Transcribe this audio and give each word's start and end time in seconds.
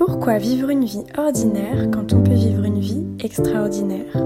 Pourquoi 0.00 0.38
vivre 0.38 0.70
une 0.70 0.86
vie 0.86 1.04
ordinaire 1.18 1.90
quand 1.92 2.14
on 2.14 2.22
peut 2.22 2.32
vivre 2.32 2.64
une 2.64 2.80
vie 2.80 3.04
extraordinaire 3.22 4.16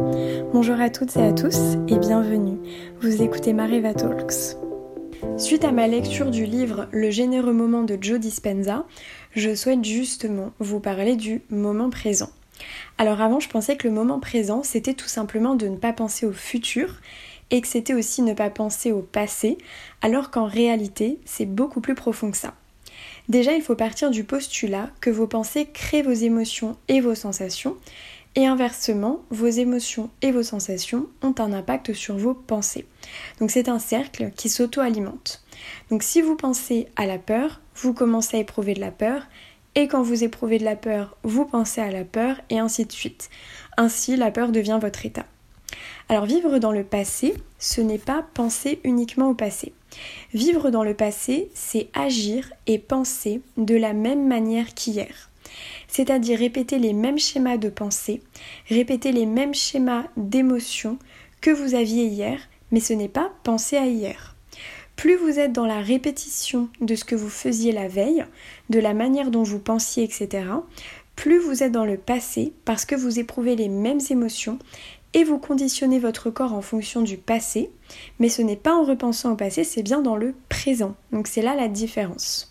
Bonjour 0.52 0.80
à 0.80 0.88
toutes 0.88 1.16
et 1.16 1.22
à 1.26 1.32
tous 1.32 1.58
et 1.88 1.98
bienvenue. 1.98 2.58
Vous 3.00 3.22
écoutez 3.22 3.52
Mareva 3.52 3.92
Talks. 3.92 4.56
Suite 5.36 5.64
à 5.64 5.72
ma 5.72 5.88
lecture 5.88 6.30
du 6.30 6.46
livre 6.46 6.86
Le 6.92 7.10
généreux 7.10 7.52
moment 7.52 7.82
de 7.82 7.98
Joe 8.00 8.20
Dispenza, 8.20 8.86
je 9.32 9.56
souhaite 9.56 9.84
justement 9.84 10.52
vous 10.60 10.78
parler 10.78 11.16
du 11.16 11.42
moment 11.50 11.90
présent. 11.90 12.30
Alors 12.96 13.20
avant, 13.20 13.40
je 13.40 13.48
pensais 13.48 13.76
que 13.76 13.88
le 13.88 13.94
moment 13.94 14.20
présent, 14.20 14.62
c'était 14.62 14.94
tout 14.94 15.08
simplement 15.08 15.56
de 15.56 15.66
ne 15.66 15.76
pas 15.76 15.92
penser 15.92 16.24
au 16.24 16.32
futur 16.32 17.00
et 17.50 17.60
que 17.60 17.66
c'était 17.66 17.94
aussi 17.94 18.22
ne 18.22 18.32
pas 18.32 18.48
penser 18.48 18.92
au 18.92 19.00
passé, 19.00 19.58
alors 20.02 20.30
qu'en 20.30 20.46
réalité, 20.46 21.18
c'est 21.24 21.46
beaucoup 21.46 21.80
plus 21.80 21.96
profond 21.96 22.30
que 22.30 22.36
ça. 22.36 22.54
Déjà, 23.28 23.52
il 23.52 23.62
faut 23.62 23.74
partir 23.74 24.10
du 24.10 24.24
postulat 24.24 24.90
que 25.00 25.10
vos 25.10 25.26
pensées 25.26 25.66
créent 25.72 26.02
vos 26.02 26.12
émotions 26.12 26.76
et 26.88 27.00
vos 27.00 27.14
sensations, 27.14 27.76
et 28.36 28.46
inversement, 28.46 29.22
vos 29.30 29.46
émotions 29.46 30.10
et 30.20 30.32
vos 30.32 30.42
sensations 30.42 31.06
ont 31.22 31.34
un 31.38 31.52
impact 31.52 31.92
sur 31.92 32.16
vos 32.16 32.34
pensées. 32.34 32.86
Donc 33.38 33.50
c'est 33.50 33.68
un 33.68 33.78
cercle 33.78 34.32
qui 34.36 34.48
s'auto-alimente. 34.48 35.42
Donc 35.90 36.02
si 36.02 36.20
vous 36.20 36.36
pensez 36.36 36.88
à 36.96 37.06
la 37.06 37.18
peur, 37.18 37.60
vous 37.76 37.94
commencez 37.94 38.36
à 38.36 38.40
éprouver 38.40 38.74
de 38.74 38.80
la 38.80 38.90
peur, 38.90 39.26
et 39.76 39.88
quand 39.88 40.02
vous 40.02 40.22
éprouvez 40.22 40.58
de 40.58 40.64
la 40.64 40.76
peur, 40.76 41.16
vous 41.22 41.44
pensez 41.44 41.80
à 41.80 41.90
la 41.90 42.04
peur, 42.04 42.40
et 42.50 42.58
ainsi 42.58 42.84
de 42.84 42.92
suite. 42.92 43.30
Ainsi, 43.76 44.16
la 44.16 44.30
peur 44.30 44.52
devient 44.52 44.78
votre 44.80 45.06
état. 45.06 45.26
Alors 46.08 46.26
vivre 46.26 46.58
dans 46.58 46.72
le 46.72 46.84
passé, 46.84 47.34
ce 47.58 47.80
n'est 47.80 47.98
pas 47.98 48.24
penser 48.34 48.80
uniquement 48.84 49.30
au 49.30 49.34
passé. 49.34 49.72
Vivre 50.32 50.70
dans 50.70 50.84
le 50.84 50.94
passé, 50.94 51.48
c'est 51.54 51.88
agir 51.94 52.52
et 52.66 52.78
penser 52.78 53.40
de 53.56 53.74
la 53.74 53.92
même 53.92 54.26
manière 54.26 54.74
qu'hier. 54.74 55.30
C'est-à-dire 55.88 56.38
répéter 56.38 56.78
les 56.78 56.92
mêmes 56.92 57.18
schémas 57.18 57.56
de 57.56 57.68
pensée, 57.68 58.22
répéter 58.68 59.12
les 59.12 59.26
mêmes 59.26 59.54
schémas 59.54 60.04
d'émotion 60.16 60.98
que 61.40 61.50
vous 61.50 61.74
aviez 61.74 62.06
hier, 62.06 62.40
mais 62.70 62.80
ce 62.80 62.92
n'est 62.92 63.08
pas 63.08 63.32
penser 63.42 63.76
à 63.76 63.86
hier. 63.86 64.34
Plus 64.96 65.16
vous 65.16 65.38
êtes 65.38 65.52
dans 65.52 65.66
la 65.66 65.80
répétition 65.80 66.68
de 66.80 66.94
ce 66.94 67.04
que 67.04 67.14
vous 67.14 67.28
faisiez 67.28 67.72
la 67.72 67.88
veille, 67.88 68.24
de 68.70 68.78
la 68.78 68.94
manière 68.94 69.30
dont 69.30 69.42
vous 69.42 69.58
pensiez, 69.58 70.04
etc., 70.04 70.46
plus 71.16 71.38
vous 71.38 71.62
êtes 71.62 71.72
dans 71.72 71.84
le 71.84 71.96
passé 71.96 72.52
parce 72.64 72.84
que 72.84 72.96
vous 72.96 73.20
éprouvez 73.20 73.54
les 73.54 73.68
mêmes 73.68 74.00
émotions 74.10 74.58
et 75.14 75.24
vous 75.24 75.38
conditionnez 75.38 75.98
votre 75.98 76.28
corps 76.28 76.52
en 76.52 76.60
fonction 76.60 77.00
du 77.00 77.16
passé, 77.16 77.70
mais 78.18 78.28
ce 78.28 78.42
n'est 78.42 78.56
pas 78.56 78.74
en 78.74 78.84
repensant 78.84 79.32
au 79.32 79.36
passé, 79.36 79.64
c'est 79.64 79.82
bien 79.82 80.02
dans 80.02 80.16
le 80.16 80.34
présent. 80.48 80.96
Donc 81.12 81.28
c'est 81.28 81.42
là 81.42 81.54
la 81.54 81.68
différence. 81.68 82.50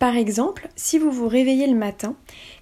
Par 0.00 0.16
exemple, 0.16 0.68
si 0.76 0.98
vous 0.98 1.10
vous 1.10 1.28
réveillez 1.28 1.66
le 1.66 1.76
matin 1.76 2.16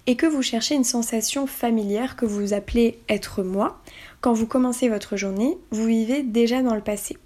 et 0.07 0.15
que 0.15 0.25
vous 0.25 0.41
cherchez 0.41 0.75
une 0.75 0.83
sensation 0.83 1.47
familière 1.47 2.15
que 2.15 2.25
vous 2.25 2.53
appelez 2.53 2.99
être 3.07 3.43
moi, 3.43 3.79
quand 4.21 4.33
vous 4.33 4.45
commencez 4.45 4.89
votre 4.89 5.15
journée, 5.15 5.57
vous 5.71 5.85
vivez 5.85 6.21
déjà 6.21 6.61
dans 6.61 6.75
le 6.75 6.81
passé. 6.81 7.17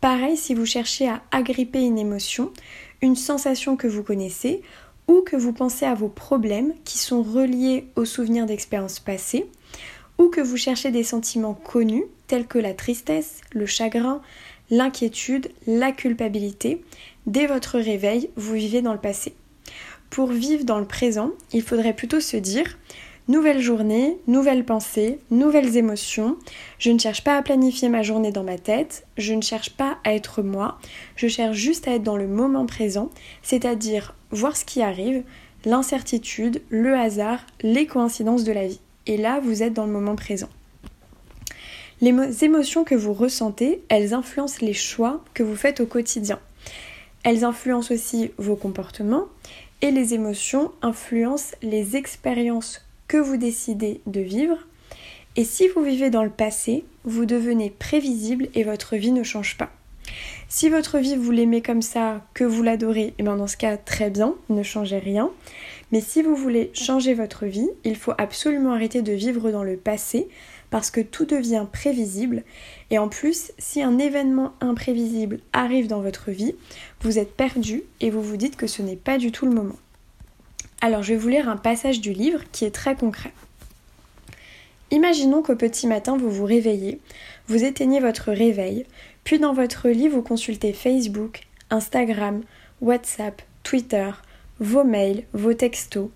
Pareil 0.00 0.36
si 0.36 0.54
vous 0.54 0.66
cherchez 0.66 1.08
à 1.08 1.22
agripper 1.30 1.80
une 1.80 1.98
émotion, 1.98 2.52
une 3.02 3.16
sensation 3.16 3.76
que 3.76 3.86
vous 3.86 4.02
connaissez, 4.02 4.62
ou 5.08 5.22
que 5.22 5.36
vous 5.36 5.52
pensez 5.52 5.86
à 5.86 5.94
vos 5.94 6.08
problèmes 6.08 6.74
qui 6.84 6.98
sont 6.98 7.22
reliés 7.22 7.86
aux 7.96 8.04
souvenirs 8.04 8.46
d'expériences 8.46 8.98
passées, 8.98 9.48
ou 10.18 10.28
que 10.28 10.40
vous 10.40 10.56
cherchez 10.56 10.90
des 10.90 11.02
sentiments 11.02 11.54
connus 11.54 12.04
tels 12.26 12.46
que 12.46 12.58
la 12.58 12.74
tristesse, 12.74 13.40
le 13.52 13.66
chagrin, 13.66 14.20
l'inquiétude, 14.70 15.50
la 15.66 15.92
culpabilité, 15.92 16.82
dès 17.26 17.46
votre 17.46 17.78
réveil, 17.78 18.30
vous 18.36 18.54
vivez 18.54 18.82
dans 18.82 18.92
le 18.92 18.98
passé. 18.98 19.34
Pour 20.10 20.28
vivre 20.28 20.64
dans 20.64 20.78
le 20.78 20.86
présent, 20.86 21.30
il 21.52 21.62
faudrait 21.62 21.94
plutôt 21.94 22.20
se 22.20 22.36
dire 22.36 22.76
Nouvelle 23.28 23.60
journée, 23.60 24.18
nouvelles 24.28 24.64
pensées, 24.64 25.18
nouvelles 25.32 25.76
émotions. 25.76 26.36
Je 26.78 26.92
ne 26.92 26.98
cherche 26.98 27.24
pas 27.24 27.36
à 27.36 27.42
planifier 27.42 27.88
ma 27.88 28.02
journée 28.02 28.30
dans 28.30 28.44
ma 28.44 28.56
tête, 28.56 29.04
je 29.16 29.34
ne 29.34 29.42
cherche 29.42 29.70
pas 29.70 29.98
à 30.04 30.14
être 30.14 30.42
moi, 30.42 30.78
je 31.16 31.26
cherche 31.26 31.56
juste 31.56 31.88
à 31.88 31.94
être 31.94 32.04
dans 32.04 32.16
le 32.16 32.28
moment 32.28 32.66
présent, 32.66 33.10
c'est-à-dire 33.42 34.14
voir 34.30 34.56
ce 34.56 34.64
qui 34.64 34.80
arrive, 34.80 35.24
l'incertitude, 35.64 36.62
le 36.68 36.94
hasard, 36.94 37.40
les 37.62 37.86
coïncidences 37.86 38.44
de 38.44 38.52
la 38.52 38.68
vie 38.68 38.80
et 39.06 39.16
là 39.16 39.40
vous 39.40 39.62
êtes 39.62 39.72
dans 39.72 39.86
le 39.86 39.92
moment 39.92 40.16
présent. 40.16 40.48
Les 42.00 42.44
émotions 42.44 42.84
que 42.84 42.94
vous 42.94 43.14
ressentez, 43.14 43.82
elles 43.88 44.12
influencent 44.12 44.58
les 44.60 44.74
choix 44.74 45.24
que 45.32 45.42
vous 45.42 45.56
faites 45.56 45.80
au 45.80 45.86
quotidien. 45.86 46.38
Elles 47.22 47.42
influencent 47.42 47.92
aussi 47.92 48.30
vos 48.36 48.56
comportements 48.56 49.26
et 49.80 49.90
les 49.90 50.14
émotions 50.14 50.72
influencent 50.82 51.56
les 51.62 51.96
expériences 51.96 52.84
que 53.08 53.16
vous 53.16 53.36
décidez 53.36 54.00
de 54.06 54.20
vivre. 54.20 54.58
Et 55.36 55.44
si 55.44 55.68
vous 55.68 55.82
vivez 55.82 56.10
dans 56.10 56.24
le 56.24 56.30
passé, 56.30 56.84
vous 57.04 57.24
devenez 57.24 57.70
prévisible 57.70 58.48
et 58.54 58.64
votre 58.64 58.96
vie 58.96 59.12
ne 59.12 59.22
change 59.22 59.56
pas. 59.56 59.70
Si 60.48 60.68
votre 60.68 60.98
vie 60.98 61.16
vous 61.16 61.30
l'aimez 61.30 61.62
comme 61.62 61.82
ça, 61.82 62.24
que 62.34 62.44
vous 62.44 62.62
l'adorez, 62.62 63.08
et 63.08 63.14
eh 63.18 63.22
bien 63.22 63.36
dans 63.36 63.46
ce 63.46 63.56
cas 63.56 63.76
très 63.76 64.10
bien, 64.10 64.34
ne 64.48 64.62
changez 64.62 64.98
rien. 64.98 65.30
Mais 65.92 66.00
si 66.00 66.22
vous 66.22 66.36
voulez 66.36 66.70
changer 66.74 67.14
votre 67.14 67.46
vie, 67.46 67.68
il 67.84 67.96
faut 67.96 68.12
absolument 68.18 68.72
arrêter 68.72 69.02
de 69.02 69.12
vivre 69.12 69.50
dans 69.50 69.62
le 69.62 69.76
passé 69.76 70.28
parce 70.70 70.90
que 70.90 71.00
tout 71.00 71.24
devient 71.24 71.66
prévisible. 71.72 72.42
Et 72.90 72.98
en 72.98 73.08
plus, 73.08 73.52
si 73.58 73.82
un 73.82 73.98
événement 73.98 74.52
imprévisible 74.60 75.40
arrive 75.52 75.86
dans 75.86 76.00
votre 76.00 76.30
vie, 76.30 76.54
vous 77.00 77.18
êtes 77.18 77.34
perdu 77.36 77.82
et 78.00 78.10
vous 78.10 78.22
vous 78.22 78.36
dites 78.36 78.56
que 78.56 78.66
ce 78.66 78.82
n'est 78.82 78.96
pas 78.96 79.18
du 79.18 79.32
tout 79.32 79.46
le 79.46 79.52
moment. 79.52 79.76
Alors 80.80 81.02
je 81.02 81.14
vais 81.14 81.18
vous 81.18 81.28
lire 81.28 81.48
un 81.48 81.56
passage 81.56 82.00
du 82.00 82.12
livre 82.12 82.42
qui 82.52 82.64
est 82.64 82.70
très 82.70 82.96
concret. 82.96 83.32
Imaginons 84.90 85.42
qu'au 85.42 85.56
petit 85.56 85.86
matin 85.86 86.16
vous 86.16 86.30
vous 86.30 86.44
réveillez, 86.44 87.00
vous 87.48 87.64
éteignez 87.64 87.98
votre 87.98 88.30
réveil, 88.30 88.86
puis 89.26 89.40
dans 89.40 89.52
votre 89.52 89.88
lit 89.88 90.06
vous 90.06 90.22
consultez 90.22 90.72
Facebook, 90.72 91.40
Instagram, 91.68 92.42
WhatsApp, 92.80 93.42
Twitter, 93.64 94.12
vos 94.60 94.84
mails, 94.84 95.24
vos 95.32 95.52
textos. 95.52 96.10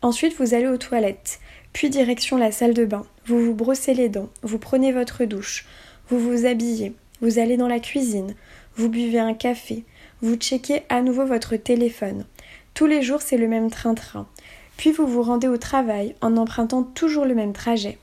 Ensuite, 0.00 0.38
vous 0.38 0.54
allez 0.54 0.68
aux 0.68 0.76
toilettes, 0.76 1.40
puis 1.72 1.90
direction 1.90 2.36
la 2.36 2.52
salle 2.52 2.72
de 2.72 2.84
bain. 2.84 3.04
Vous 3.26 3.40
vous 3.40 3.54
brossez 3.54 3.94
les 3.94 4.08
dents, 4.08 4.30
vous 4.42 4.58
prenez 4.58 4.92
votre 4.92 5.24
douche, 5.24 5.66
vous 6.08 6.20
vous 6.20 6.46
habillez, 6.46 6.94
vous 7.20 7.40
allez 7.40 7.56
dans 7.56 7.66
la 7.66 7.80
cuisine, 7.80 8.36
vous 8.76 8.88
buvez 8.88 9.18
un 9.18 9.34
café, 9.34 9.84
vous 10.20 10.36
checkez 10.36 10.82
à 10.88 11.02
nouveau 11.02 11.26
votre 11.26 11.56
téléphone. 11.56 12.26
Tous 12.74 12.86
les 12.86 13.02
jours, 13.02 13.22
c'est 13.22 13.38
le 13.38 13.48
même 13.48 13.72
train-train. 13.72 14.28
Puis 14.76 14.92
vous 14.92 15.06
vous 15.06 15.22
rendez 15.22 15.48
au 15.48 15.58
travail 15.58 16.14
en 16.20 16.36
empruntant 16.36 16.82
toujours 16.82 17.24
le 17.24 17.34
même 17.34 17.52
trajet. 17.52 17.98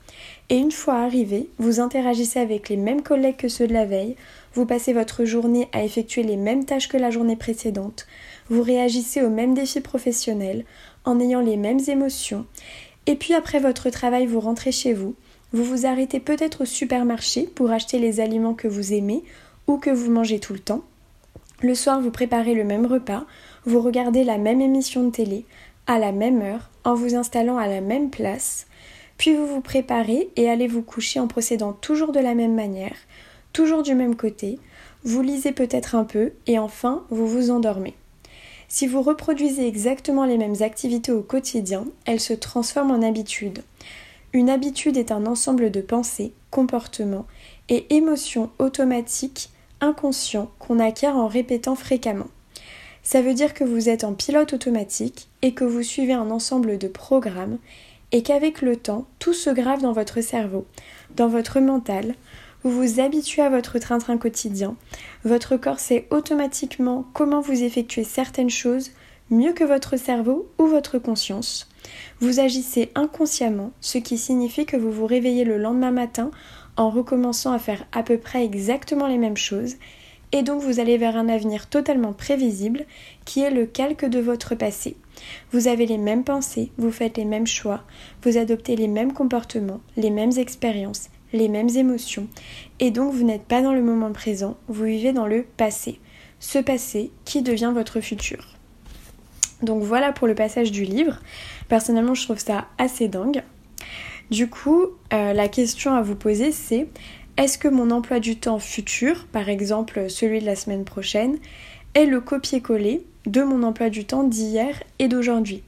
Et 0.48 0.56
une 0.56 0.72
fois 0.72 0.96
arrivé, 0.96 1.48
vous 1.58 1.80
interagissez 1.80 2.40
avec 2.40 2.68
les 2.68 2.76
mêmes 2.76 3.02
collègues 3.02 3.36
que 3.36 3.48
ceux 3.48 3.66
de 3.66 3.72
la 3.72 3.86
veille, 3.86 4.16
vous 4.54 4.66
passez 4.66 4.92
votre 4.92 5.24
journée 5.24 5.68
à 5.72 5.84
effectuer 5.84 6.22
les 6.22 6.36
mêmes 6.36 6.64
tâches 6.64 6.88
que 6.88 6.96
la 6.96 7.10
journée 7.10 7.36
précédente, 7.36 8.06
vous 8.48 8.62
réagissez 8.62 9.22
aux 9.22 9.30
mêmes 9.30 9.54
défis 9.54 9.80
professionnels, 9.80 10.64
en 11.04 11.20
ayant 11.20 11.40
les 11.40 11.56
mêmes 11.56 11.80
émotions, 11.88 12.46
et 13.06 13.16
puis 13.16 13.34
après 13.34 13.58
votre 13.58 13.90
travail, 13.90 14.26
vous 14.26 14.40
rentrez 14.40 14.72
chez 14.72 14.92
vous, 14.92 15.14
vous 15.52 15.64
vous 15.64 15.86
arrêtez 15.86 16.20
peut-être 16.20 16.62
au 16.62 16.64
supermarché 16.64 17.42
pour 17.42 17.70
acheter 17.70 17.98
les 17.98 18.20
aliments 18.20 18.54
que 18.54 18.68
vous 18.68 18.92
aimez 18.92 19.24
ou 19.66 19.78
que 19.78 19.90
vous 19.90 20.10
mangez 20.10 20.38
tout 20.38 20.52
le 20.52 20.58
temps. 20.58 20.82
Le 21.62 21.74
soir, 21.74 22.00
vous 22.00 22.10
préparez 22.10 22.54
le 22.54 22.64
même 22.64 22.86
repas, 22.86 23.24
vous 23.64 23.80
regardez 23.80 24.24
la 24.24 24.38
même 24.38 24.60
émission 24.60 25.04
de 25.04 25.10
télé, 25.10 25.44
à 25.86 25.98
la 25.98 26.12
même 26.12 26.40
heure, 26.42 26.70
en 26.84 26.94
vous 26.94 27.14
installant 27.14 27.58
à 27.58 27.66
la 27.66 27.80
même 27.80 28.10
place, 28.10 28.66
puis 29.18 29.34
vous 29.34 29.46
vous 29.46 29.60
préparez 29.60 30.30
et 30.36 30.48
allez 30.48 30.66
vous 30.66 30.82
coucher 30.82 31.20
en 31.20 31.26
procédant 31.26 31.72
toujours 31.72 32.12
de 32.12 32.20
la 32.20 32.34
même 32.34 32.54
manière, 32.54 32.96
toujours 33.52 33.82
du 33.82 33.94
même 33.94 34.16
côté, 34.16 34.58
vous 35.04 35.22
lisez 35.22 35.52
peut-être 35.52 35.94
un 35.94 36.04
peu 36.04 36.32
et 36.46 36.58
enfin 36.58 37.04
vous 37.10 37.26
vous 37.26 37.50
endormez. 37.50 37.94
Si 38.68 38.86
vous 38.86 39.02
reproduisez 39.02 39.66
exactement 39.66 40.24
les 40.24 40.38
mêmes 40.38 40.62
activités 40.62 41.10
au 41.10 41.22
quotidien, 41.22 41.86
elles 42.04 42.20
se 42.20 42.34
transforment 42.34 42.92
en 42.92 43.02
habitudes. 43.02 43.62
Une 44.32 44.48
habitude 44.48 44.96
est 44.96 45.10
un 45.10 45.26
ensemble 45.26 45.72
de 45.72 45.80
pensées, 45.80 46.32
comportements 46.50 47.26
et 47.68 47.96
émotions 47.96 48.50
automatiques, 48.60 49.50
inconscients, 49.80 50.50
qu'on 50.60 50.78
acquiert 50.78 51.16
en 51.16 51.26
répétant 51.26 51.74
fréquemment. 51.74 52.28
Ça 53.02 53.22
veut 53.22 53.34
dire 53.34 53.54
que 53.54 53.64
vous 53.64 53.88
êtes 53.88 54.04
en 54.04 54.12
pilote 54.12 54.52
automatique 54.52 55.28
et 55.42 55.52
que 55.52 55.64
vous 55.64 55.82
suivez 55.82 56.12
un 56.12 56.30
ensemble 56.30 56.78
de 56.78 56.86
programmes 56.86 57.58
et 58.12 58.22
qu'avec 58.22 58.62
le 58.62 58.76
temps, 58.76 59.06
tout 59.18 59.34
se 59.34 59.50
grave 59.50 59.82
dans 59.82 59.92
votre 59.92 60.20
cerveau, 60.20 60.66
dans 61.16 61.28
votre 61.28 61.60
mental, 61.60 62.14
vous 62.62 62.70
vous 62.70 63.00
habituez 63.00 63.42
à 63.42 63.48
votre 63.48 63.78
train-train 63.78 64.18
quotidien, 64.18 64.76
votre 65.24 65.56
corps 65.56 65.80
sait 65.80 66.06
automatiquement 66.10 67.06
comment 67.14 67.40
vous 67.40 67.62
effectuez 67.62 68.04
certaines 68.04 68.50
choses 68.50 68.90
mieux 69.30 69.52
que 69.52 69.64
votre 69.64 69.96
cerveau 69.96 70.48
ou 70.58 70.66
votre 70.66 70.98
conscience. 70.98 71.68
Vous 72.20 72.40
agissez 72.40 72.90
inconsciemment, 72.94 73.72
ce 73.80 73.98
qui 73.98 74.18
signifie 74.18 74.66
que 74.66 74.76
vous 74.76 74.90
vous 74.90 75.06
réveillez 75.06 75.44
le 75.44 75.56
lendemain 75.56 75.92
matin 75.92 76.30
en 76.76 76.90
recommençant 76.90 77.52
à 77.52 77.58
faire 77.58 77.86
à 77.92 78.02
peu 78.02 78.18
près 78.18 78.44
exactement 78.44 79.06
les 79.06 79.18
mêmes 79.18 79.36
choses, 79.36 79.76
et 80.32 80.42
donc 80.42 80.62
vous 80.62 80.78
allez 80.78 80.96
vers 80.96 81.16
un 81.16 81.28
avenir 81.28 81.68
totalement 81.68 82.12
prévisible 82.12 82.84
qui 83.24 83.40
est 83.40 83.50
le 83.50 83.66
calque 83.66 84.04
de 84.04 84.20
votre 84.20 84.54
passé. 84.54 84.96
Vous 85.52 85.66
avez 85.66 85.86
les 85.86 85.98
mêmes 85.98 86.24
pensées, 86.24 86.70
vous 86.78 86.92
faites 86.92 87.16
les 87.16 87.24
mêmes 87.24 87.46
choix, 87.46 87.82
vous 88.22 88.36
adoptez 88.36 88.76
les 88.76 88.88
mêmes 88.88 89.12
comportements, 89.12 89.80
les 89.96 90.10
mêmes 90.10 90.36
expériences, 90.38 91.08
les 91.32 91.48
mêmes 91.48 91.68
émotions, 91.68 92.28
et 92.78 92.90
donc 92.90 93.12
vous 93.12 93.24
n'êtes 93.24 93.44
pas 93.44 93.62
dans 93.62 93.72
le 93.72 93.82
moment 93.82 94.12
présent, 94.12 94.56
vous 94.68 94.84
vivez 94.84 95.12
dans 95.12 95.26
le 95.26 95.44
passé. 95.56 96.00
Ce 96.38 96.58
passé 96.58 97.10
qui 97.24 97.42
devient 97.42 97.72
votre 97.74 98.00
futur. 98.00 98.56
Donc 99.62 99.82
voilà 99.82 100.12
pour 100.12 100.26
le 100.26 100.34
passage 100.34 100.72
du 100.72 100.84
livre. 100.84 101.20
Personnellement, 101.68 102.14
je 102.14 102.24
trouve 102.24 102.38
ça 102.38 102.66
assez 102.78 103.08
dingue. 103.08 103.42
Du 104.30 104.48
coup, 104.48 104.86
euh, 105.12 105.32
la 105.32 105.48
question 105.48 105.94
à 105.94 106.02
vous 106.02 106.14
poser, 106.14 106.52
c'est 106.52 106.88
est-ce 107.36 107.58
que 107.58 107.68
mon 107.68 107.90
emploi 107.90 108.20
du 108.20 108.36
temps 108.36 108.58
futur, 108.58 109.26
par 109.26 109.48
exemple 109.48 110.08
celui 110.08 110.40
de 110.40 110.46
la 110.46 110.56
semaine 110.56 110.84
prochaine, 110.84 111.38
est 111.94 112.06
le 112.06 112.20
copier-coller 112.20 113.04
de 113.26 113.42
mon 113.42 113.62
emploi 113.62 113.90
du 113.90 114.04
temps 114.04 114.24
d'hier 114.24 114.82
et 114.98 115.08
d'aujourd'hui? 115.08 115.62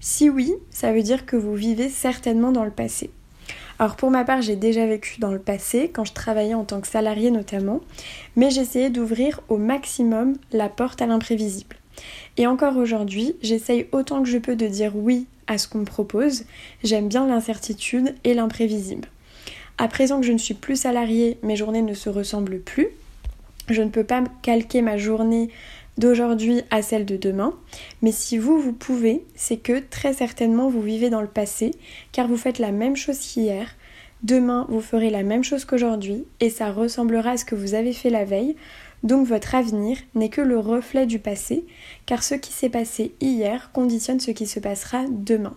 Si 0.00 0.28
oui, 0.28 0.52
ça 0.70 0.92
veut 0.92 1.02
dire 1.02 1.24
que 1.24 1.36
vous 1.36 1.54
vivez 1.54 1.88
certainement 1.88 2.52
dans 2.52 2.64
le 2.64 2.70
passé. 2.70 3.10
Alors 3.78 3.96
pour 3.96 4.10
ma 4.10 4.24
part, 4.24 4.40
j'ai 4.40 4.56
déjà 4.56 4.86
vécu 4.86 5.18
dans 5.18 5.32
le 5.32 5.38
passé, 5.38 5.90
quand 5.92 6.04
je 6.04 6.12
travaillais 6.12 6.54
en 6.54 6.64
tant 6.64 6.80
que 6.80 6.86
salarié 6.86 7.30
notamment, 7.30 7.80
mais 8.36 8.50
j'essayais 8.50 8.90
d'ouvrir 8.90 9.40
au 9.48 9.56
maximum 9.56 10.36
la 10.52 10.68
porte 10.68 11.02
à 11.02 11.06
l'imprévisible. 11.06 11.76
Et 12.36 12.46
encore 12.46 12.76
aujourd'hui, 12.76 13.34
j'essaye 13.42 13.86
autant 13.92 14.22
que 14.22 14.28
je 14.28 14.38
peux 14.38 14.56
de 14.56 14.66
dire 14.66 14.92
oui 14.94 15.26
à 15.46 15.58
ce 15.58 15.68
qu'on 15.68 15.78
me 15.78 15.84
propose. 15.84 16.44
J'aime 16.82 17.08
bien 17.08 17.26
l'incertitude 17.26 18.14
et 18.24 18.34
l'imprévisible. 18.34 19.08
À 19.76 19.88
présent 19.88 20.20
que 20.20 20.26
je 20.26 20.32
ne 20.32 20.38
suis 20.38 20.54
plus 20.54 20.76
salariée, 20.76 21.38
mes 21.42 21.56
journées 21.56 21.82
ne 21.82 21.94
se 21.94 22.08
ressemblent 22.08 22.60
plus. 22.60 22.88
Je 23.68 23.82
ne 23.82 23.90
peux 23.90 24.04
pas 24.04 24.22
calquer 24.42 24.82
ma 24.82 24.96
journée 24.96 25.50
d'aujourd'hui 25.98 26.62
à 26.70 26.82
celle 26.82 27.04
de 27.04 27.16
demain. 27.16 27.54
Mais 28.02 28.12
si 28.12 28.38
vous, 28.38 28.58
vous 28.58 28.72
pouvez, 28.72 29.24
c'est 29.34 29.56
que 29.56 29.78
très 29.78 30.12
certainement 30.12 30.68
vous 30.68 30.82
vivez 30.82 31.10
dans 31.10 31.20
le 31.20 31.28
passé, 31.28 31.72
car 32.12 32.28
vous 32.28 32.36
faites 32.36 32.58
la 32.58 32.72
même 32.72 32.96
chose 32.96 33.18
qu'hier. 33.18 33.76
Demain, 34.22 34.66
vous 34.70 34.80
ferez 34.80 35.10
la 35.10 35.22
même 35.22 35.44
chose 35.44 35.64
qu'aujourd'hui, 35.64 36.24
et 36.40 36.48
ça 36.48 36.72
ressemblera 36.72 37.32
à 37.32 37.36
ce 37.36 37.44
que 37.44 37.54
vous 37.54 37.74
avez 37.74 37.92
fait 37.92 38.10
la 38.10 38.24
veille. 38.24 38.56
Donc 39.02 39.26
votre 39.26 39.54
avenir 39.54 39.98
n'est 40.14 40.30
que 40.30 40.40
le 40.40 40.58
reflet 40.58 41.04
du 41.04 41.18
passé, 41.18 41.66
car 42.06 42.22
ce 42.22 42.34
qui 42.34 42.52
s'est 42.52 42.70
passé 42.70 43.14
hier 43.20 43.70
conditionne 43.72 44.20
ce 44.20 44.30
qui 44.30 44.46
se 44.46 44.60
passera 44.60 45.04
demain. 45.10 45.54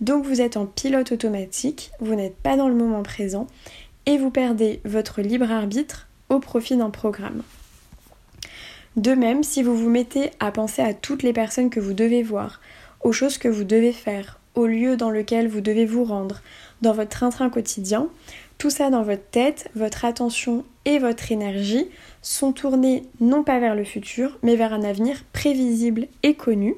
Donc 0.00 0.24
vous 0.24 0.40
êtes 0.40 0.56
en 0.56 0.66
pilote 0.66 1.12
automatique, 1.12 1.92
vous 2.00 2.16
n'êtes 2.16 2.34
pas 2.34 2.56
dans 2.56 2.68
le 2.68 2.74
moment 2.74 3.04
présent, 3.04 3.46
et 4.06 4.18
vous 4.18 4.30
perdez 4.30 4.80
votre 4.84 5.22
libre 5.22 5.52
arbitre 5.52 6.08
au 6.28 6.40
profit 6.40 6.76
d'un 6.76 6.90
programme. 6.90 7.42
De 8.96 9.12
même, 9.12 9.42
si 9.42 9.62
vous 9.62 9.74
vous 9.74 9.88
mettez 9.88 10.30
à 10.38 10.52
penser 10.52 10.82
à 10.82 10.92
toutes 10.92 11.22
les 11.22 11.32
personnes 11.32 11.70
que 11.70 11.80
vous 11.80 11.94
devez 11.94 12.22
voir, 12.22 12.60
aux 13.02 13.12
choses 13.12 13.38
que 13.38 13.48
vous 13.48 13.64
devez 13.64 13.92
faire, 13.92 14.38
au 14.54 14.66
lieu 14.66 14.98
dans 14.98 15.08
lequel 15.08 15.48
vous 15.48 15.62
devez 15.62 15.86
vous 15.86 16.04
rendre, 16.04 16.42
dans 16.82 16.92
votre 16.92 17.08
train-train 17.08 17.48
quotidien, 17.48 18.08
tout 18.58 18.68
ça 18.68 18.90
dans 18.90 19.02
votre 19.02 19.24
tête, 19.30 19.70
votre 19.74 20.04
attention 20.04 20.64
et 20.84 20.98
votre 20.98 21.32
énergie 21.32 21.86
sont 22.20 22.52
tournés 22.52 23.04
non 23.18 23.44
pas 23.44 23.58
vers 23.58 23.74
le 23.74 23.84
futur, 23.84 24.38
mais 24.42 24.56
vers 24.56 24.74
un 24.74 24.82
avenir 24.82 25.24
prévisible 25.32 26.06
et 26.22 26.34
connu. 26.34 26.74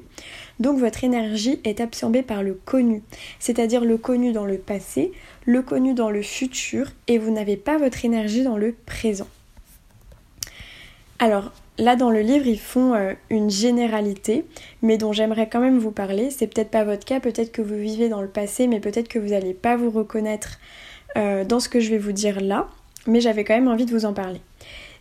Donc 0.61 0.79
votre 0.79 1.03
énergie 1.03 1.59
est 1.65 1.81
absorbée 1.81 2.23
par 2.23 2.43
le 2.43 2.53
connu, 2.53 3.03
c'est-à-dire 3.39 3.83
le 3.83 3.97
connu 3.97 4.31
dans 4.31 4.45
le 4.45 4.57
passé, 4.57 5.11
le 5.45 5.61
connu 5.61 5.93
dans 5.93 6.09
le 6.09 6.21
futur, 6.21 6.91
et 7.07 7.17
vous 7.17 7.31
n'avez 7.31 7.57
pas 7.57 7.77
votre 7.77 8.05
énergie 8.05 8.43
dans 8.43 8.57
le 8.57 8.73
présent. 8.85 9.27
Alors, 11.19 11.51
Là, 11.77 11.97
dans 11.97 12.09
le 12.09 12.21
livre, 12.21 12.47
ils 12.47 12.59
font 12.59 12.93
euh, 12.93 13.13
une 13.29 13.49
généralité, 13.49 14.45
mais 14.81 14.97
dont 14.97 15.11
j'aimerais 15.11 15.49
quand 15.49 15.59
même 15.59 15.77
vous 15.77 15.91
parler. 15.91 16.31
C'est 16.31 16.47
peut-être 16.47 16.71
pas 16.71 16.85
votre 16.85 17.03
cas, 17.03 17.19
peut-être 17.19 17.51
que 17.51 17.61
vous 17.61 17.75
vivez 17.75 18.07
dans 18.07 18.21
le 18.21 18.29
passé, 18.29 18.67
mais 18.67 18.79
peut-être 18.79 19.09
que 19.09 19.19
vous 19.19 19.29
n'allez 19.29 19.53
pas 19.53 19.75
vous 19.75 19.91
reconnaître 19.91 20.57
euh, 21.17 21.43
dans 21.43 21.59
ce 21.59 21.67
que 21.67 21.81
je 21.81 21.89
vais 21.89 21.97
vous 21.97 22.13
dire 22.13 22.39
là. 22.39 22.69
Mais 23.07 23.19
j'avais 23.19 23.43
quand 23.43 23.55
même 23.55 23.67
envie 23.67 23.85
de 23.85 23.91
vous 23.91 24.05
en 24.05 24.13
parler. 24.13 24.39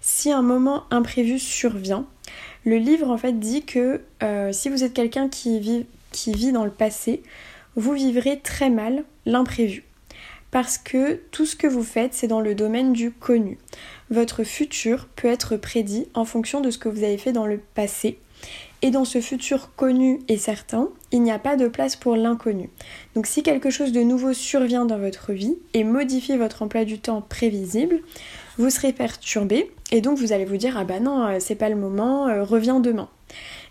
Si 0.01 0.33
un 0.33 0.43
moment 0.43 0.83
imprévu 0.91 1.39
survient, 1.39 2.07
le 2.65 2.77
livre 2.77 3.09
en 3.09 3.19
fait 3.19 3.39
dit 3.39 3.63
que 3.63 4.01
euh, 4.25 4.51
si 4.51 4.69
vous 4.69 4.83
êtes 4.83 4.95
quelqu'un 4.95 5.29
qui 5.29 5.61
vit, 5.61 5.87
qui 6.11 6.33
vit 6.33 6.51
dans 6.51 6.65
le 6.65 6.73
passé, 6.73 7.23
vous 7.77 7.93
vivrez 7.93 8.41
très 8.41 8.69
mal 8.69 9.05
l'imprévu 9.27 9.85
parce 10.55 10.79
que 10.79 11.19
tout 11.33 11.47
ce 11.47 11.57
que 11.57 11.67
vous 11.67 11.83
faites, 11.83 12.15
c'est 12.15 12.29
dans 12.29 12.41
le 12.41 12.55
domaine 12.55 12.93
du 12.93 13.11
connu. 13.11 13.59
Votre 14.09 14.45
futur 14.45 15.09
peut 15.17 15.27
être 15.27 15.57
prédit 15.57 16.07
en 16.15 16.25
fonction 16.25 16.61
de 16.61 16.71
ce 16.71 16.79
que 16.79 16.89
vous 16.89 17.03
avez 17.03 17.19
fait 17.19 17.33
dans 17.33 17.49
le 17.49 17.59
passé. 17.59 18.21
Et 18.81 18.93
dans 18.93 19.05
ce 19.05 19.21
futur 19.21 19.75
connu 19.75 20.21
et 20.29 20.37
certain, 20.37 20.91
il 21.11 21.23
n'y 21.23 21.33
a 21.33 21.41
pas 21.41 21.57
de 21.57 21.67
place 21.67 21.97
pour 21.97 22.15
l'inconnu. 22.15 22.71
Donc 23.17 23.27
si 23.27 23.43
quelque 23.43 23.71
chose 23.71 23.91
de 23.91 24.03
nouveau 24.03 24.33
survient 24.33 24.85
dans 24.85 24.99
votre 24.99 25.33
vie 25.33 25.57
et 25.73 25.83
modifie 25.83 26.37
votre 26.37 26.63
emploi 26.63 26.85
du 26.85 27.01
temps 27.01 27.21
prévisible, 27.21 28.03
vous 28.57 28.71
serez 28.71 28.93
perturbé 28.93 29.73
et 29.91 30.01
donc 30.01 30.19
vous 30.19 30.33
allez 30.33 30.45
vous 30.45 30.57
dire 30.57 30.77
ah 30.79 30.85
bah 30.85 31.01
non, 31.01 31.27
euh, 31.27 31.39
c'est 31.41 31.57
pas 31.57 31.69
le 31.69 31.75
moment, 31.75 32.29
euh, 32.29 32.45
reviens 32.45 32.79
demain. 32.79 33.09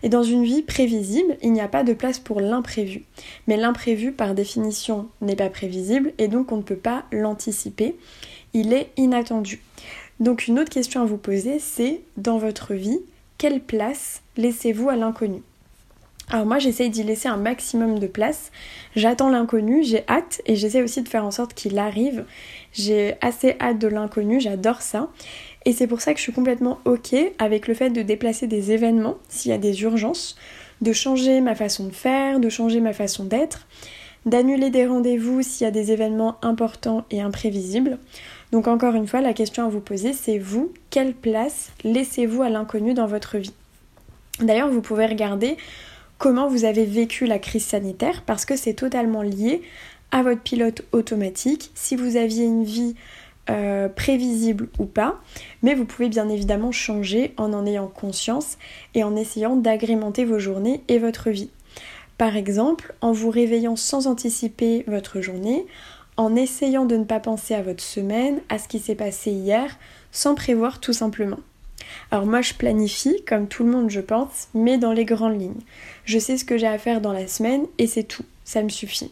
Et 0.04 0.10
dans 0.10 0.22
une 0.22 0.44
vie 0.44 0.60
prévisible, 0.60 1.38
il 1.42 1.52
n'y 1.52 1.62
a 1.62 1.66
pas 1.66 1.82
de 1.82 1.94
place 1.94 2.18
pour 2.18 2.38
l'imprévu. 2.38 3.04
Mais 3.46 3.56
l'imprévu, 3.56 4.12
par 4.12 4.34
définition, 4.34 5.08
n'est 5.22 5.34
pas 5.34 5.48
prévisible 5.48 6.12
et 6.18 6.28
donc 6.28 6.52
on 6.52 6.58
ne 6.58 6.62
peut 6.62 6.76
pas 6.76 7.06
l'anticiper. 7.10 7.96
Il 8.52 8.74
est 8.74 8.90
inattendu. 8.98 9.62
Donc 10.20 10.46
une 10.46 10.60
autre 10.60 10.70
question 10.70 11.00
à 11.00 11.06
vous 11.06 11.16
poser, 11.16 11.58
c'est 11.58 12.02
dans 12.18 12.36
votre 12.36 12.74
vie, 12.74 13.00
quelle 13.38 13.62
place 13.62 14.20
laissez-vous 14.36 14.90
à 14.90 14.96
l'inconnu? 14.96 15.40
Alors 16.30 16.46
moi 16.46 16.58
j'essaye 16.58 16.90
d'y 16.90 17.02
laisser 17.02 17.28
un 17.28 17.36
maximum 17.36 17.98
de 17.98 18.06
place. 18.06 18.50
J'attends 18.96 19.28
l'inconnu, 19.28 19.84
j'ai 19.84 20.04
hâte 20.08 20.40
et 20.46 20.56
j'essaie 20.56 20.82
aussi 20.82 21.02
de 21.02 21.08
faire 21.08 21.24
en 21.24 21.30
sorte 21.30 21.54
qu'il 21.54 21.78
arrive. 21.78 22.24
J'ai 22.72 23.14
assez 23.20 23.56
hâte 23.60 23.78
de 23.78 23.88
l'inconnu, 23.88 24.40
j'adore 24.40 24.82
ça. 24.82 25.10
Et 25.66 25.72
c'est 25.72 25.86
pour 25.86 26.00
ça 26.00 26.12
que 26.12 26.18
je 26.18 26.22
suis 26.22 26.32
complètement 26.32 26.78
ok 26.84 27.14
avec 27.38 27.68
le 27.68 27.74
fait 27.74 27.90
de 27.90 28.02
déplacer 28.02 28.46
des 28.46 28.72
événements 28.72 29.16
s'il 29.28 29.50
y 29.50 29.54
a 29.54 29.58
des 29.58 29.82
urgences, 29.82 30.36
de 30.80 30.92
changer 30.92 31.40
ma 31.40 31.54
façon 31.54 31.86
de 31.86 31.94
faire, 31.94 32.40
de 32.40 32.48
changer 32.48 32.80
ma 32.80 32.92
façon 32.92 33.24
d'être, 33.24 33.66
d'annuler 34.26 34.70
des 34.70 34.86
rendez-vous 34.86 35.42
s'il 35.42 35.64
y 35.64 35.68
a 35.68 35.70
des 35.70 35.92
événements 35.92 36.36
importants 36.42 37.04
et 37.10 37.20
imprévisibles. 37.20 37.98
Donc 38.52 38.68
encore 38.68 38.94
une 38.94 39.06
fois, 39.06 39.20
la 39.20 39.32
question 39.34 39.64
à 39.64 39.68
vous 39.68 39.80
poser, 39.80 40.12
c'est 40.12 40.38
vous, 40.38 40.72
quelle 40.90 41.14
place 41.14 41.70
laissez-vous 41.82 42.42
à 42.42 42.48
l'inconnu 42.48 42.94
dans 42.94 43.06
votre 43.06 43.38
vie? 43.38 43.54
D'ailleurs, 44.40 44.70
vous 44.70 44.80
pouvez 44.80 45.06
regarder 45.06 45.56
comment 46.18 46.48
vous 46.48 46.64
avez 46.64 46.84
vécu 46.84 47.26
la 47.26 47.38
crise 47.38 47.64
sanitaire 47.64 48.22
parce 48.24 48.44
que 48.44 48.56
c'est 48.56 48.74
totalement 48.74 49.22
lié 49.22 49.62
à 50.10 50.22
votre 50.22 50.42
pilote 50.42 50.82
automatique. 50.92 51.70
Si 51.74 51.96
vous 51.96 52.16
aviez 52.16 52.44
une 52.44 52.64
vie 52.64 52.94
euh, 53.50 53.88
prévisible 53.88 54.68
ou 54.78 54.86
pas, 54.86 55.20
mais 55.62 55.74
vous 55.74 55.84
pouvez 55.84 56.08
bien 56.08 56.28
évidemment 56.28 56.72
changer 56.72 57.34
en 57.36 57.52
en 57.52 57.66
ayant 57.66 57.88
conscience 57.88 58.56
et 58.94 59.04
en 59.04 59.16
essayant 59.16 59.56
d'agrémenter 59.56 60.24
vos 60.24 60.38
journées 60.38 60.82
et 60.88 60.98
votre 60.98 61.30
vie. 61.30 61.50
Par 62.16 62.36
exemple, 62.36 62.94
en 63.00 63.12
vous 63.12 63.30
réveillant 63.30 63.76
sans 63.76 64.06
anticiper 64.06 64.84
votre 64.86 65.20
journée, 65.20 65.66
en 66.16 66.36
essayant 66.36 66.84
de 66.86 66.96
ne 66.96 67.04
pas 67.04 67.20
penser 67.20 67.54
à 67.54 67.62
votre 67.62 67.82
semaine, 67.82 68.40
à 68.48 68.58
ce 68.58 68.68
qui 68.68 68.78
s'est 68.78 68.94
passé 68.94 69.32
hier, 69.32 69.76
sans 70.12 70.34
prévoir 70.34 70.80
tout 70.80 70.92
simplement. 70.92 71.40
Alors 72.10 72.26
moi 72.26 72.42
je 72.42 72.54
planifie, 72.54 73.22
comme 73.26 73.48
tout 73.48 73.64
le 73.64 73.70
monde 73.70 73.90
je 73.90 74.00
pense, 74.00 74.48
mais 74.54 74.78
dans 74.78 74.92
les 74.92 75.04
grandes 75.04 75.40
lignes. 75.40 75.60
Je 76.04 76.18
sais 76.18 76.36
ce 76.36 76.44
que 76.44 76.58
j'ai 76.58 76.66
à 76.66 76.78
faire 76.78 77.00
dans 77.00 77.12
la 77.12 77.26
semaine 77.26 77.66
et 77.78 77.86
c'est 77.86 78.04
tout, 78.04 78.24
ça 78.44 78.62
me 78.62 78.68
suffit. 78.68 79.10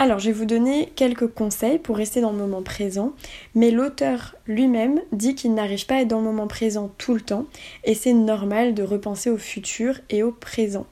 Alors, 0.00 0.20
je 0.20 0.26
vais 0.26 0.32
vous 0.32 0.44
donner 0.44 0.92
quelques 0.94 1.26
conseils 1.26 1.80
pour 1.80 1.96
rester 1.96 2.20
dans 2.20 2.30
le 2.30 2.38
moment 2.38 2.62
présent, 2.62 3.14
mais 3.56 3.72
l'auteur 3.72 4.36
lui-même 4.46 5.00
dit 5.10 5.34
qu'il 5.34 5.54
n'arrive 5.54 5.86
pas 5.86 5.96
à 5.96 6.00
être 6.02 6.08
dans 6.08 6.20
le 6.20 6.24
moment 6.24 6.46
présent 6.46 6.92
tout 6.98 7.14
le 7.14 7.20
temps, 7.20 7.46
et 7.82 7.94
c'est 7.94 8.12
normal 8.12 8.74
de 8.74 8.84
repenser 8.84 9.28
au 9.28 9.38
futur 9.38 9.98
et 10.08 10.22
au 10.22 10.30
présent, 10.30 10.86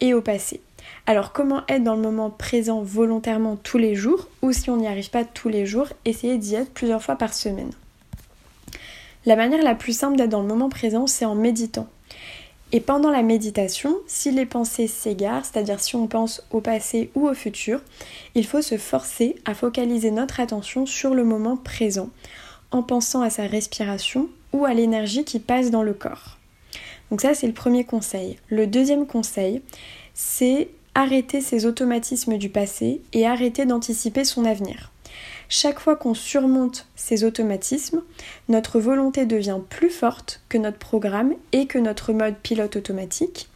et 0.00 0.12
au 0.12 0.22
passé. 0.22 0.60
Alors, 1.06 1.32
comment 1.32 1.62
être 1.68 1.84
dans 1.84 1.94
le 1.94 2.02
moment 2.02 2.30
présent 2.30 2.82
volontairement 2.82 3.54
tous 3.54 3.78
les 3.78 3.94
jours, 3.94 4.26
ou 4.42 4.50
si 4.50 4.70
on 4.70 4.78
n'y 4.78 4.88
arrive 4.88 5.10
pas 5.10 5.24
tous 5.24 5.48
les 5.48 5.64
jours, 5.64 5.86
essayez 6.04 6.36
d'y 6.36 6.56
être 6.56 6.72
plusieurs 6.72 7.04
fois 7.04 7.14
par 7.14 7.32
semaine? 7.32 7.70
La 9.26 9.34
manière 9.34 9.62
la 9.62 9.74
plus 9.74 9.96
simple 9.96 10.16
d'être 10.16 10.30
dans 10.30 10.40
le 10.40 10.46
moment 10.46 10.68
présent, 10.68 11.08
c'est 11.08 11.24
en 11.24 11.34
méditant. 11.34 11.88
Et 12.70 12.80
pendant 12.80 13.10
la 13.10 13.22
méditation, 13.22 13.96
si 14.06 14.30
les 14.30 14.46
pensées 14.46 14.86
s'égarent, 14.86 15.44
c'est-à-dire 15.44 15.80
si 15.80 15.96
on 15.96 16.06
pense 16.06 16.44
au 16.52 16.60
passé 16.60 17.10
ou 17.16 17.28
au 17.28 17.34
futur, 17.34 17.80
il 18.36 18.46
faut 18.46 18.62
se 18.62 18.76
forcer 18.76 19.34
à 19.44 19.54
focaliser 19.54 20.12
notre 20.12 20.38
attention 20.38 20.86
sur 20.86 21.14
le 21.14 21.24
moment 21.24 21.56
présent, 21.56 22.10
en 22.70 22.84
pensant 22.84 23.20
à 23.22 23.30
sa 23.30 23.46
respiration 23.46 24.28
ou 24.52 24.64
à 24.64 24.74
l'énergie 24.74 25.24
qui 25.24 25.40
passe 25.40 25.72
dans 25.72 25.82
le 25.82 25.92
corps. 25.92 26.38
Donc 27.10 27.20
ça, 27.20 27.34
c'est 27.34 27.46
le 27.48 27.52
premier 27.52 27.84
conseil. 27.84 28.38
Le 28.48 28.68
deuxième 28.68 29.06
conseil, 29.06 29.60
c'est 30.14 30.68
arrêter 30.94 31.40
ces 31.40 31.66
automatismes 31.66 32.38
du 32.38 32.48
passé 32.48 33.00
et 33.12 33.26
arrêter 33.26 33.66
d'anticiper 33.66 34.24
son 34.24 34.44
avenir. 34.44 34.92
Chaque 35.48 35.78
fois 35.78 35.94
qu'on 35.94 36.14
surmonte 36.14 36.86
ces 36.96 37.24
automatismes, 37.24 38.02
notre 38.48 38.80
volonté 38.80 39.26
devient 39.26 39.60
plus 39.68 39.90
forte 39.90 40.42
que 40.48 40.58
notre 40.58 40.78
programme 40.78 41.34
et 41.52 41.66
que 41.66 41.78
notre 41.78 42.12
mode 42.12 42.36
pilote 42.36 42.76
automatique. 42.76 43.48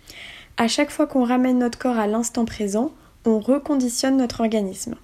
À 0.56 0.68
chaque 0.68 0.90
fois 0.90 1.06
qu'on 1.06 1.25
ramène 1.25 1.59
notre 1.59 1.78
corps 1.78 1.99
à 1.99 2.06
l'instant 2.06 2.44
présent, 2.44 2.92
on 3.25 3.40
reconditionne 3.40 4.16
notre 4.16 4.40
organisme. 4.40 4.94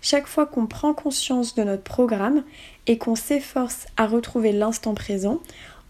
Chaque 0.00 0.26
fois 0.26 0.46
qu'on 0.46 0.66
prend 0.66 0.92
conscience 0.94 1.54
de 1.54 1.62
notre 1.62 1.82
programme 1.82 2.44
et 2.86 2.98
qu'on 2.98 3.14
s'efforce 3.14 3.86
à 3.96 4.06
retrouver 4.06 4.52
l'instant 4.52 4.94
présent, 4.94 5.40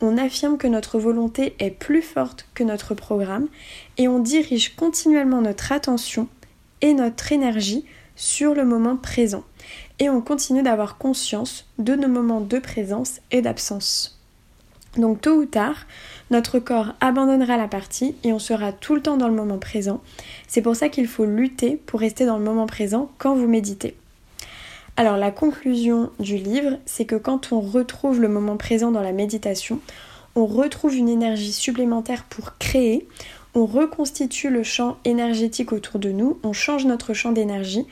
on 0.01 0.17
affirme 0.17 0.59
que 0.59 0.69
notre 0.69 0.99
volonté 0.99 1.57
est 1.59 1.71
plus 1.71 2.03
forte 2.03 2.47
que 2.55 2.63
notre 2.63 2.95
programme 2.95 3.49
et 3.97 4.07
on 4.07 4.21
dirige 4.21 4.77
continuellement 4.77 5.43
notre 5.43 5.73
attention 5.73 6.29
et 6.81 6.95
notre 6.95 7.33
énergie 7.33 7.85
sur 8.15 8.55
le 8.55 8.65
moment 8.65 8.97
présent. 8.97 9.45
Et 10.01 10.09
on 10.09 10.21
continue 10.21 10.63
d'avoir 10.63 10.99
conscience 10.99 11.67
de 11.79 11.95
nos 11.95 12.09
moments 12.09 12.41
de 12.41 12.59
présence 12.59 13.21
et 13.31 13.43
d'absence. 13.43 14.19
Donc 14.97 15.21
tôt 15.21 15.35
ou 15.35 15.45
tard, 15.45 15.87
notre 16.31 16.59
corps 16.59 16.95
abandonnera 17.01 17.57
la 17.57 17.69
partie 17.69 18.15
et 18.25 18.33
on 18.33 18.39
sera 18.39 18.73
tout 18.73 18.95
le 18.95 19.03
temps 19.03 19.17
dans 19.17 19.29
le 19.29 19.35
moment 19.35 19.59
présent. 19.59 20.01
C'est 20.47 20.63
pour 20.63 20.77
ça 20.77 20.89
qu'il 20.89 21.07
faut 21.07 21.25
lutter 21.25 21.77
pour 21.77 22.01
rester 22.01 22.27
dans 22.27 22.39
le 22.39 22.45
moment 22.45 22.67
présent 22.67 23.11
quand 23.19 23.35
vous 23.35 23.49
méditez. 23.49 23.97
Alors 24.97 25.17
la 25.17 25.31
conclusion 25.31 26.11
du 26.19 26.37
livre, 26.37 26.79
c'est 26.85 27.05
que 27.05 27.15
quand 27.15 27.53
on 27.53 27.61
retrouve 27.61 28.21
le 28.21 28.29
moment 28.29 28.57
présent 28.57 28.91
dans 28.91 29.03
la 29.03 29.13
méditation, 29.13 29.81
on 30.35 30.47
retrouve 30.47 30.97
une 30.97 31.09
énergie 31.09 31.53
supplémentaire 31.53 32.25
pour 32.25 32.59
créer, 32.59 33.07
on 33.55 33.65
reconstitue 33.65 34.51
le 34.51 34.63
champ 34.63 34.99
énergétique 35.05 35.73
autour 35.73 36.01
de 36.01 36.11
nous, 36.11 36.39
on 36.43 36.53
change 36.53 36.85
notre 36.85 37.15
champ 37.15 37.33
d'énergie 37.33 37.87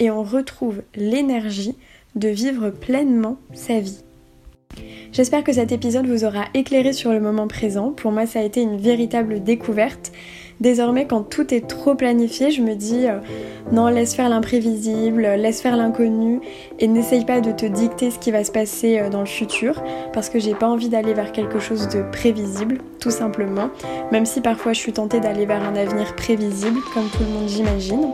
et 0.00 0.10
on 0.10 0.24
retrouve 0.24 0.82
l'énergie 0.96 1.76
de 2.16 2.28
vivre 2.28 2.70
pleinement 2.70 3.36
sa 3.52 3.78
vie. 3.78 4.02
J'espère 5.12 5.44
que 5.44 5.52
cet 5.52 5.72
épisode 5.72 6.06
vous 6.06 6.24
aura 6.24 6.44
éclairé 6.54 6.92
sur 6.92 7.12
le 7.12 7.20
moment 7.20 7.48
présent. 7.48 7.90
Pour 7.90 8.12
moi, 8.12 8.26
ça 8.26 8.40
a 8.40 8.42
été 8.42 8.62
une 8.62 8.76
véritable 8.76 9.42
découverte. 9.42 10.12
Désormais, 10.60 11.06
quand 11.06 11.22
tout 11.22 11.52
est 11.54 11.66
trop 11.66 11.94
planifié, 11.94 12.50
je 12.50 12.60
me 12.60 12.74
dis 12.74 13.06
euh, 13.06 13.18
non, 13.72 13.88
laisse 13.88 14.14
faire 14.14 14.28
l'imprévisible, 14.28 15.22
laisse 15.22 15.62
faire 15.62 15.76
l'inconnu 15.76 16.40
et 16.78 16.86
n'essaye 16.86 17.24
pas 17.24 17.40
de 17.40 17.50
te 17.50 17.64
dicter 17.64 18.10
ce 18.10 18.18
qui 18.18 18.30
va 18.30 18.44
se 18.44 18.52
passer 18.52 18.98
euh, 18.98 19.08
dans 19.08 19.20
le 19.20 19.26
futur 19.26 19.82
parce 20.12 20.28
que 20.28 20.38
j'ai 20.38 20.54
pas 20.54 20.68
envie 20.68 20.90
d'aller 20.90 21.14
vers 21.14 21.32
quelque 21.32 21.58
chose 21.60 21.88
de 21.88 22.02
prévisible, 22.12 22.78
tout 23.00 23.10
simplement. 23.10 23.70
Même 24.12 24.26
si 24.26 24.42
parfois 24.42 24.74
je 24.74 24.80
suis 24.80 24.92
tentée 24.92 25.18
d'aller 25.18 25.46
vers 25.46 25.62
un 25.62 25.74
avenir 25.74 26.14
prévisible, 26.14 26.80
comme 26.92 27.08
tout 27.08 27.24
le 27.24 27.30
monde 27.30 27.48
j'imagine. 27.48 28.12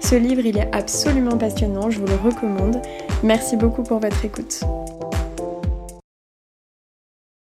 Ce 0.00 0.14
livre, 0.14 0.44
il 0.44 0.56
est 0.56 0.74
absolument 0.74 1.36
passionnant, 1.36 1.90
je 1.90 2.00
vous 2.00 2.06
le 2.06 2.14
recommande. 2.14 2.80
Merci 3.22 3.56
beaucoup 3.56 3.82
pour 3.82 3.98
votre 3.98 4.24
écoute. 4.24 4.60